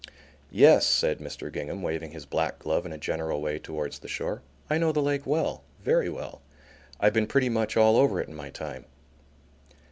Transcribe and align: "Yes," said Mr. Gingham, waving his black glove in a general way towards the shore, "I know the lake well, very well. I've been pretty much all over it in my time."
"Yes," 0.49 0.87
said 0.87 1.19
Mr. 1.19 1.53
Gingham, 1.53 1.83
waving 1.83 2.09
his 2.09 2.25
black 2.25 2.57
glove 2.57 2.87
in 2.87 2.91
a 2.91 2.97
general 2.97 3.39
way 3.39 3.59
towards 3.59 3.99
the 3.99 4.07
shore, 4.07 4.41
"I 4.67 4.79
know 4.79 4.91
the 4.91 4.99
lake 4.99 5.27
well, 5.27 5.63
very 5.83 6.09
well. 6.09 6.41
I've 6.99 7.13
been 7.13 7.27
pretty 7.27 7.49
much 7.49 7.77
all 7.77 7.95
over 7.97 8.19
it 8.19 8.27
in 8.27 8.33
my 8.33 8.49
time." 8.49 8.85